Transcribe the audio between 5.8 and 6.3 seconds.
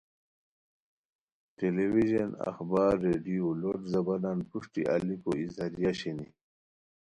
شینی